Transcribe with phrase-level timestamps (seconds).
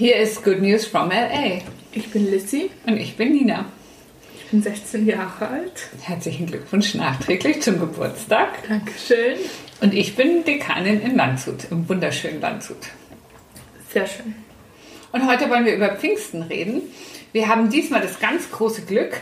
[0.00, 1.60] Hier ist Good News from LA.
[1.92, 2.70] Ich bin Lissy.
[2.86, 3.66] Und ich bin Nina.
[4.34, 5.90] Ich bin 16 Jahre alt.
[6.00, 8.66] Herzlichen Glückwunsch nachträglich zum Geburtstag.
[8.66, 9.36] Dankeschön.
[9.82, 12.78] Und ich bin Dekanin in Landshut, im wunderschönen Landshut.
[13.92, 14.34] Sehr schön.
[15.12, 16.80] Und heute wollen wir über Pfingsten reden.
[17.32, 19.20] Wir haben diesmal das ganz große Glück,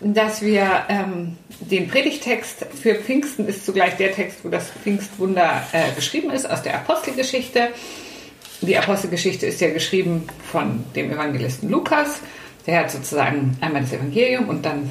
[0.00, 5.92] dass wir ähm, den Predigtext für Pfingsten ist zugleich der Text, wo das Pfingstwunder äh,
[5.96, 7.70] geschrieben ist, aus der Apostelgeschichte.
[8.62, 12.20] Die Apostelgeschichte ist ja geschrieben von dem Evangelisten Lukas.
[12.66, 14.90] Der hat sozusagen einmal das Evangelium und dann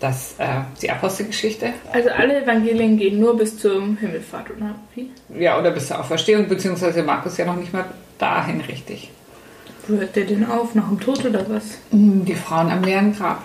[0.00, 0.46] das, äh,
[0.82, 1.72] die Apostelgeschichte.
[1.92, 5.10] Also alle Evangelien gehen nur bis zum Himmelfahrt, oder wie?
[5.38, 7.84] Ja, oder bis zur Auferstehung, beziehungsweise Markus ja noch nicht mal
[8.18, 9.10] dahin richtig.
[9.86, 10.74] Wo hört der denn auf?
[10.74, 11.78] Nach dem Tod oder was?
[11.92, 13.42] Die Frauen am leeren Grab.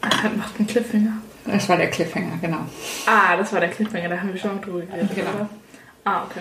[0.00, 1.18] Er macht einen Cliffhanger.
[1.44, 2.58] Das war der Cliffhanger, genau.
[3.06, 5.10] Ah, das war der Cliffhanger, da haben wir schon mal drüber geredet.
[5.14, 5.30] Genau.
[5.30, 5.48] oder?
[6.04, 6.40] Ah, okay.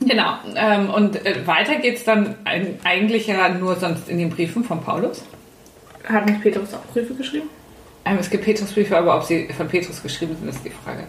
[0.00, 0.34] Genau.
[0.54, 4.64] Ähm, und äh, weiter geht es dann ein, eigentlich ja nur sonst in den Briefen
[4.64, 5.24] von Paulus.
[6.04, 7.50] Hat nicht Petrus auch Briefe geschrieben?
[8.04, 11.04] Ähm, es gibt Petrusbriefe, aber ob sie von Petrus geschrieben sind, ist die Frage.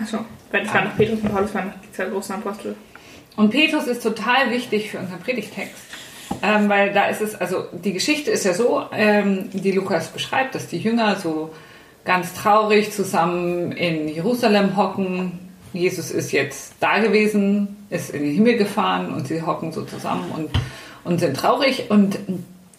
[0.00, 0.18] Achso,
[0.50, 2.74] weil das waren noch Petrus und Paulus waren noch die zwei großen Apostel.
[3.36, 5.74] Und Petrus ist total wichtig für unseren Predigtext.
[6.42, 10.54] Ähm, weil da ist es, also die Geschichte ist ja so, ähm, die Lukas beschreibt,
[10.54, 11.50] dass die Jünger so
[12.04, 15.38] ganz traurig zusammen in Jerusalem hocken.
[15.74, 20.30] Jesus ist jetzt da gewesen, ist in den Himmel gefahren und sie hocken so zusammen
[20.30, 20.50] und,
[21.02, 21.90] und sind traurig.
[21.90, 22.16] Und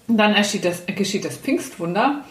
[0.08, 2.24] dann geschieht das, geschieht das Pfingstwunder,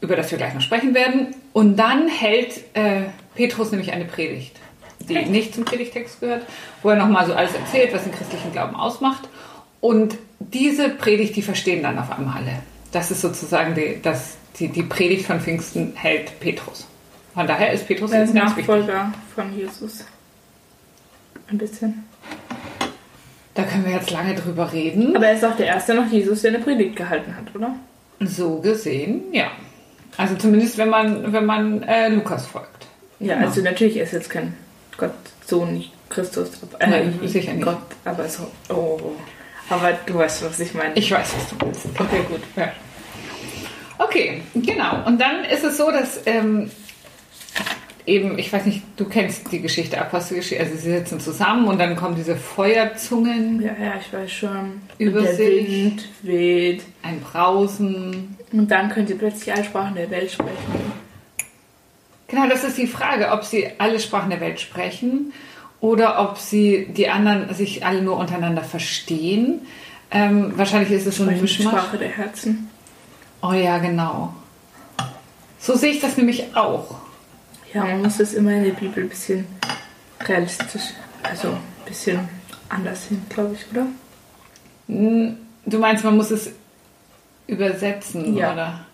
[0.00, 1.34] über das wir gleich noch sprechen werden.
[1.52, 3.02] Und dann hält äh,
[3.34, 4.56] Petrus nämlich eine Predigt,
[5.00, 6.46] die nicht zum Predigtext gehört,
[6.82, 9.28] wo er nochmal so alles erzählt, was den christlichen Glauben ausmacht.
[9.80, 12.62] Und diese Predigt, die verstehen dann auf einmal alle.
[12.92, 16.86] Das ist sozusagen die, das, die, die Predigt von Pfingsten hält Petrus.
[17.34, 18.42] Von daher ist Petrus Er ist jetzt.
[18.44, 20.04] Nachfolger von Jesus.
[21.50, 22.04] Ein bisschen.
[23.54, 25.16] Da können wir jetzt lange drüber reden.
[25.16, 27.74] Aber er ist auch der erste nach Jesus, der eine Predigt gehalten hat, oder?
[28.20, 29.50] So gesehen, ja.
[30.16, 32.86] Also zumindest, wenn man, wenn man äh, Lukas folgt.
[33.20, 33.46] Ja, Genau.
[33.48, 34.54] also natürlich ist jetzt kein
[34.96, 35.12] Gott,
[35.46, 36.50] Sohn, Christus.
[36.78, 37.64] Äh, Nein, sicher nicht.
[37.64, 38.50] Gott, aber so.
[38.68, 39.00] Oh.
[39.70, 40.94] Aber du weißt, was ich meine.
[40.94, 41.86] Ich weiß, was du meinst.
[41.98, 42.40] Okay, gut.
[42.56, 42.72] Ja.
[43.98, 45.04] Okay, genau.
[45.06, 46.70] Und dann ist es so, dass ähm,
[48.06, 51.96] eben, ich weiß nicht, du kennst die Geschichte, Apostelgeschichte, also sie sitzen zusammen und dann
[51.96, 54.82] kommen diese Feuerzungen, Ja, ja, ich weiß schon.
[54.98, 55.38] Über der.
[55.38, 56.82] Wind weht.
[57.02, 58.36] ein Brausen.
[58.52, 60.92] Und dann könnt ihr plötzlich alle Sprachen der Welt sprechen.
[62.28, 65.32] Genau, das ist die Frage, ob sie alle Sprachen der Welt sprechen
[65.80, 69.60] oder ob sie die anderen sich alle nur untereinander verstehen.
[70.10, 71.46] Ähm, wahrscheinlich ist es so eine.
[71.46, 72.70] Sprache der Herzen.
[73.42, 74.34] Oh ja, genau.
[75.58, 77.03] So sehe ich das nämlich auch.
[77.74, 79.46] Ja, man muss das immer in der Bibel ein bisschen
[80.26, 80.82] realistisch,
[81.22, 82.20] also ein bisschen
[82.68, 83.86] anders hin, glaube ich, oder?
[84.88, 85.36] Hm,
[85.66, 86.50] Du meinst, man muss es
[87.46, 88.52] übersetzen, Ja.
[88.52, 88.84] oder?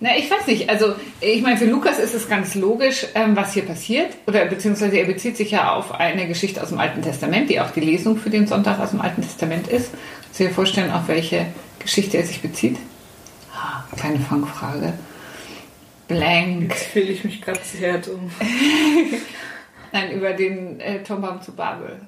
[0.00, 0.70] Na, ich weiß nicht.
[0.70, 4.14] Also, ich meine, für Lukas ist es ganz logisch, ähm, was hier passiert.
[4.26, 7.70] Oder beziehungsweise er bezieht sich ja auf eine Geschichte aus dem Alten Testament, die auch
[7.72, 9.90] die Lesung für den Sonntag aus dem Alten Testament ist.
[10.24, 11.46] Kannst du dir vorstellen, auf welche
[11.80, 12.76] Geschichte er sich bezieht?
[13.52, 14.92] Ah, kleine Fangfrage.
[16.08, 16.70] Blank.
[16.70, 18.30] Jetzt fühle ich mich gerade sehr dumm.
[19.92, 22.00] Nein, über den äh, Turmbaum zu Babel.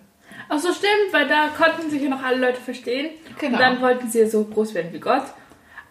[0.48, 3.10] Ach so, stimmt, weil da konnten sich ja noch alle Leute verstehen.
[3.38, 3.54] Genau.
[3.54, 5.22] Und dann wollten sie ja so groß werden wie Gott.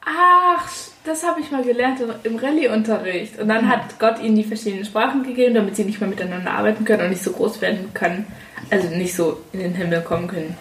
[0.06, 0.70] Ach,
[1.04, 3.40] das habe ich mal gelernt im Rallye-Unterricht.
[3.40, 6.84] Und dann hat Gott ihnen die verschiedenen Sprachen gegeben, damit sie nicht mehr miteinander arbeiten
[6.86, 8.28] können und nicht so groß werden können.
[8.70, 10.58] Also nicht so in den Himmel kommen können.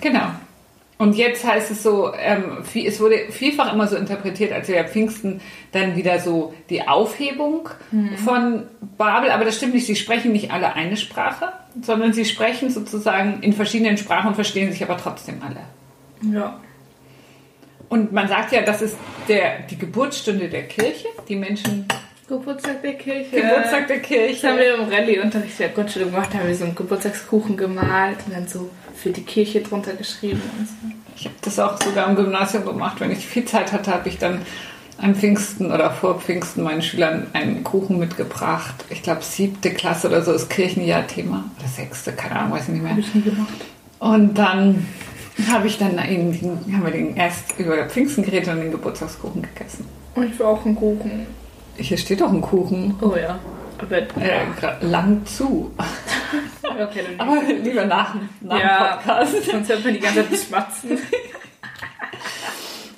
[0.00, 0.30] Genau.
[0.98, 5.40] Und jetzt heißt es so, ähm, es wurde vielfach immer so interpretiert, als wäre Pfingsten
[5.70, 7.68] dann wieder so die Aufhebung
[8.24, 8.64] von
[8.96, 9.30] Babel.
[9.30, 9.86] Aber das stimmt nicht.
[9.86, 14.82] Sie sprechen nicht alle eine Sprache, sondern sie sprechen sozusagen in verschiedenen Sprachen, verstehen sich
[14.82, 16.34] aber trotzdem alle.
[16.34, 16.58] Ja.
[17.88, 18.96] Und man sagt ja, das ist
[19.28, 21.08] der, die Geburtsstunde der Kirche.
[21.28, 21.86] Die Menschen.
[22.28, 23.36] Geburtstag der Kirche.
[23.36, 24.48] Geburtstag der Das Kirche.
[24.48, 28.34] haben wir im Rallye-Unterricht der Grundschule gemacht, da haben wir so einen Geburtstagskuchen gemalt und
[28.34, 30.74] dann so für die Kirche drunter geschrieben und so.
[31.16, 33.00] Ich habe das auch sogar im Gymnasium gemacht.
[33.00, 34.42] Wenn ich viel Zeit hatte, habe ich dann
[34.98, 38.74] am Pfingsten oder vor Pfingsten meinen Schülern einen Kuchen mitgebracht.
[38.90, 41.44] Ich glaube, siebte Klasse oder so ist Kirchenjahrthema.
[41.58, 42.90] Oder sechste, keine Ahnung, weiß ich nicht mehr.
[42.90, 43.54] Habe ich nie gemacht.
[44.00, 44.86] Und dann
[45.50, 49.86] habe ich dann den, haben wir den erst über Pfingsten geredet und den Geburtstagskuchen gegessen.
[50.14, 51.26] Und ich will auch einen Kuchen.
[51.78, 52.94] Hier steht doch ein Kuchen.
[53.00, 53.38] Oh ja.
[53.80, 54.04] Aber Äh,
[54.82, 55.72] lang zu.
[56.62, 58.96] okay, dann Aber lieber nach, nach Ja.
[58.96, 59.44] dem Podcast.
[59.50, 60.98] sonst hört man die ganze Zeit schmatzen.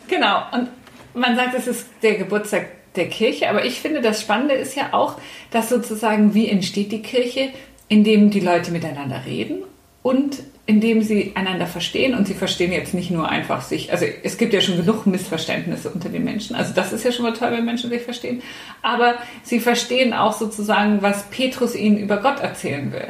[0.09, 0.43] Genau.
[0.53, 0.69] Und
[1.15, 2.67] man sagt, es ist der Geburtstag
[2.97, 5.17] der Kirche, aber ich finde, das Spannende ist ja auch,
[5.53, 7.51] dass sozusagen, wie entsteht die Kirche,
[7.89, 9.63] indem die Leute miteinander reden
[10.03, 10.39] und
[10.71, 14.53] indem sie einander verstehen und sie verstehen jetzt nicht nur einfach sich, also es gibt
[14.53, 17.65] ja schon genug Missverständnisse unter den Menschen, also das ist ja schon mal toll, wenn
[17.65, 18.41] Menschen sich verstehen,
[18.81, 23.09] aber sie verstehen auch sozusagen, was Petrus ihnen über Gott erzählen will.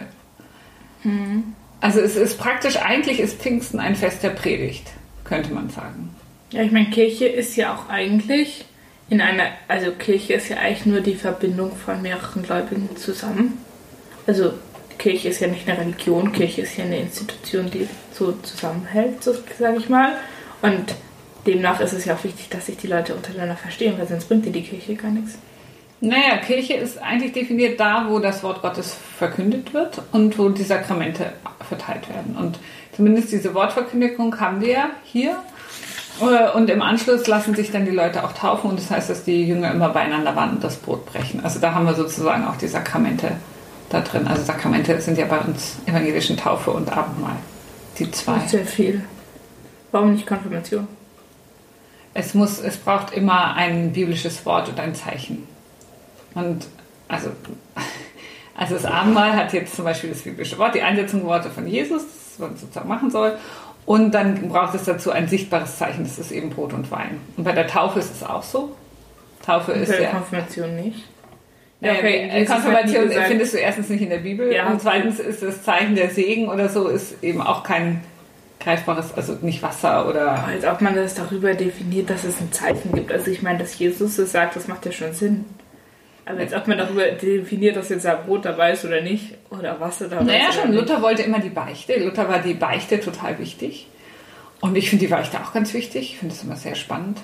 [1.02, 1.54] Hm.
[1.82, 4.86] Also es ist praktisch, eigentlich ist Pfingsten ein Fest der Predigt,
[5.24, 6.14] könnte man sagen.
[6.52, 8.64] Ja, ich meine, Kirche ist ja auch eigentlich
[9.10, 13.58] in einer, also Kirche ist ja eigentlich nur die Verbindung von mehreren Gläubigen zusammen.
[14.26, 14.54] Also
[15.00, 19.32] Kirche ist ja nicht eine Religion, Kirche ist ja eine Institution, die so zusammenhält, so
[19.58, 20.12] sage ich mal.
[20.60, 20.94] Und
[21.46, 24.44] demnach ist es ja auch wichtig, dass sich die Leute untereinander verstehen, weil sonst bringt
[24.44, 25.38] dir die Kirche gar nichts.
[26.02, 30.64] Naja, Kirche ist eigentlich definiert da, wo das Wort Gottes verkündet wird und wo die
[30.64, 31.32] Sakramente
[31.66, 32.36] verteilt werden.
[32.36, 32.58] Und
[32.94, 35.36] zumindest diese Wortverkündigung haben wir hier.
[36.20, 39.24] Äh, Und im Anschluss lassen sich dann die Leute auch taufen und das heißt, dass
[39.24, 41.42] die Jünger immer beieinander waren und das Brot brechen.
[41.42, 43.32] Also da haben wir sozusagen auch die Sakramente
[43.90, 44.26] da drin.
[44.26, 47.36] Also Sakramente sind ja bei uns evangelischen Taufe und Abendmahl.
[47.98, 48.38] Die zwei.
[48.46, 49.04] Sehr viel.
[49.92, 50.88] Warum nicht Konfirmation?
[52.14, 55.46] Es muss, es braucht immer ein biblisches Wort und ein Zeichen.
[56.34, 56.66] Und
[57.08, 57.30] also,
[58.56, 62.02] also das Abendmahl hat jetzt zum Beispiel das biblische Wort, die Einsetzung Worte von Jesus,
[62.02, 63.36] das man sozusagen machen soll.
[63.86, 67.20] Und dann braucht es dazu ein sichtbares Zeichen, das ist eben Brot und Wein.
[67.36, 68.76] Und bei der Taufe ist es auch so.
[69.44, 70.10] Taufe Und ist bei der ja.
[70.10, 71.09] Konfirmation nicht.
[71.80, 72.30] Ja, okay.
[72.32, 74.68] Jesus hat Konfirmation gesagt- findest du erstens nicht in der Bibel Ja.
[74.70, 78.02] und zweitens ist das Zeichen der Segen oder so ist eben auch kein
[78.60, 82.92] greifbares, also nicht Wasser oder Als ob man das darüber definiert, dass es ein Zeichen
[82.92, 83.10] gibt.
[83.10, 85.46] Also ich meine, dass Jesus es sagt, das macht ja schon Sinn.
[86.26, 89.34] Aber als ob man darüber definiert, dass jetzt da Brot dabei ist oder nicht.
[89.48, 90.58] Oder Wasser dabei Naja, ist.
[90.58, 90.74] oder schon.
[90.74, 91.98] Luther wollte immer die Beichte.
[91.98, 93.88] Luther war die Beichte total wichtig.
[94.60, 96.02] Und ich finde die Beichte auch ganz wichtig.
[96.12, 97.18] Ich finde es immer sehr spannend.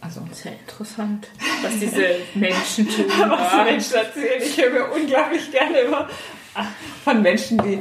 [0.00, 0.20] Also.
[0.32, 1.28] Sehr interessant,
[1.62, 2.04] was diese
[2.34, 3.04] Menschen tun.
[3.28, 3.64] Was Ja.
[3.64, 4.42] die Menschen erzählen.
[4.42, 6.08] Ich höre mir unglaublich gerne immer
[7.04, 7.78] von Menschen, die.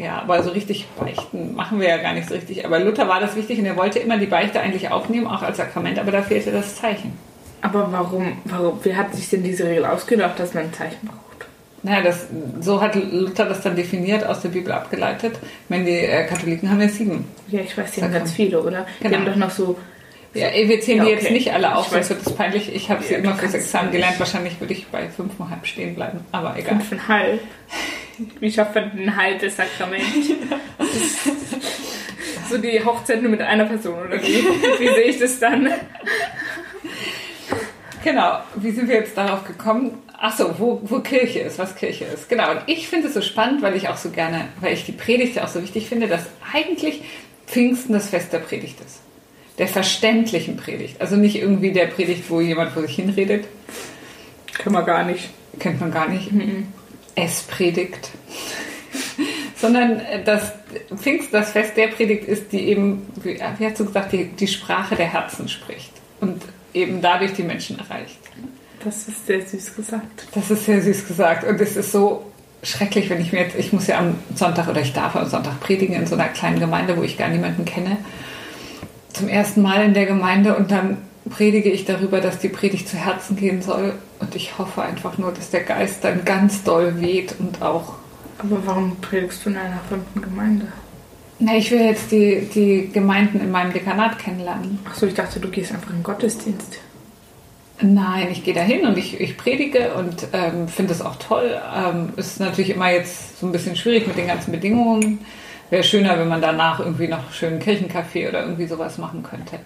[0.00, 2.64] Ja, aber so richtig beichten machen wir ja gar nicht so richtig.
[2.64, 5.56] Aber Luther war das wichtig und er wollte immer die Beichte eigentlich aufnehmen, auch als
[5.56, 7.18] Sakrament, aber da fehlte das Zeichen.
[7.60, 11.48] Aber warum, warum, wer hat sich denn diese Regel ausgedacht, dass man ein Zeichen braucht?
[11.82, 12.26] Naja, das,
[12.60, 15.32] so hat Luther das dann definiert, aus der Bibel abgeleitet.
[15.42, 17.26] Ich meine, die äh, Katholiken haben ja sieben.
[17.48, 18.86] Ja, ich weiß, die haben ganz viele, oder?
[19.00, 19.16] Die Genau.
[19.18, 19.76] haben doch noch so.
[20.32, 21.22] Ja, wir zählen Ja, die okay.
[21.22, 22.72] jetzt nicht alle auf, sonst wird es peinlich.
[22.74, 24.18] Ich habe sie Ja, immer fürs Examen gelernt.
[24.20, 26.20] Wahrscheinlich würde ich bei fünfeinhalb stehen bleiben.
[26.30, 26.76] Aber egal.
[26.76, 27.40] Fünfeinhalb.
[28.38, 30.02] Wie schafft man ein halbes Sakrament?
[32.48, 34.44] So die Hochzeit nur mit einer Person, oder wie?
[34.78, 35.72] Wie sehe ich das dann?
[38.04, 39.98] Genau, wie sind wir jetzt darauf gekommen?
[40.18, 42.28] Ach so, wo, wo Kirche ist, was Kirche ist.
[42.28, 44.92] Genau, und ich finde es so spannend, weil ich auch so gerne, weil ich die
[44.92, 46.22] Predigt ja auch so wichtig finde, dass
[46.52, 47.02] eigentlich
[47.46, 49.00] Pfingsten das Fest der Predigt ist.
[49.60, 50.98] Der verständlichen Predigt.
[51.02, 53.44] Also nicht irgendwie der Predigt, wo jemand vor sich hinredet.
[54.54, 55.28] Kann man gar nicht.
[55.58, 56.30] Kennt man gar nicht.
[57.14, 58.10] Es predigt.
[59.56, 60.52] Sondern äh, das
[60.96, 64.46] Pfingst, das Fest der Predigt ist, die eben, wie, wie hast du gesagt, die, die
[64.48, 65.92] Sprache der Herzen spricht.
[66.22, 66.42] Und
[66.72, 68.18] eben dadurch die Menschen erreicht.
[68.82, 70.26] Das ist sehr süß gesagt.
[70.32, 71.44] Das ist sehr süß gesagt.
[71.44, 72.24] Und es ist so
[72.62, 75.60] schrecklich, wenn ich mir jetzt, ich muss ja am Sonntag oder ich darf am Sonntag
[75.60, 77.98] predigen in so einer kleinen Gemeinde, wo ich gar niemanden kenne.
[79.12, 80.98] Zum ersten Mal in der Gemeinde und dann
[81.28, 83.94] predige ich darüber, dass die Predigt zu Herzen gehen soll.
[84.18, 87.94] Und ich hoffe einfach nur, dass der Geist dann ganz doll weht und auch.
[88.38, 90.66] Aber warum predigst du in einer fremden Gemeinde?
[91.38, 94.78] Na, ich will jetzt die, die Gemeinden in meinem Dekanat kennenlernen.
[94.84, 96.78] Achso, ich dachte, du gehst einfach in den Gottesdienst.
[97.80, 101.58] Nein, ich gehe dahin und ich, ich predige und ähm, finde es auch toll.
[101.74, 105.20] Ähm, ist natürlich immer jetzt so ein bisschen schwierig mit den ganzen Bedingungen.
[105.70, 109.60] Wäre schöner, wenn man danach irgendwie noch schön einen Kirchenkaffee oder irgendwie sowas machen könnte.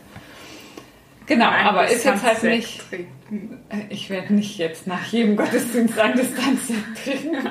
[1.27, 2.87] Genau, Ein aber ist jetzt halt nicht.
[2.91, 3.65] trinken.
[3.89, 7.51] Ich werde nicht jetzt nach jedem Gottesdienst ein Distanzsekt trinken.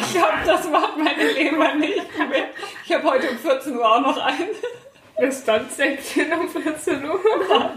[0.00, 2.46] Ich glaube, das macht meine Leber nicht mehr.
[2.86, 4.48] Ich habe heute um 14 Uhr auch noch einen.
[5.20, 7.70] Distanzsektchen um 14 Uhr.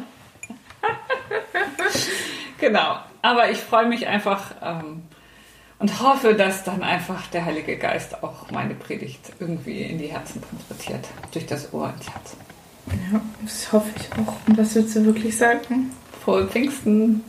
[2.60, 5.04] Genau, aber ich freue mich einfach ähm,
[5.80, 10.42] und hoffe, dass dann einfach der Heilige Geist auch meine Predigt irgendwie in die Herzen
[10.42, 12.36] transportiert, durch das Ohr ins Herz.
[13.12, 14.36] Ja, das hoffe ich auch.
[14.48, 15.92] Und was willst du wirklich sagen?
[16.24, 17.24] Frohe Pfingsten!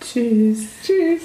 [0.00, 0.64] Tschüss.
[0.82, 1.22] Tschüss!